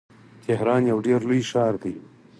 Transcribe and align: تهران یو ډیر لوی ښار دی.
تهران 0.45 0.81
یو 0.91 0.99
ډیر 1.07 1.19
لوی 1.29 1.41
ښار 1.49 1.73
دی. 1.83 1.95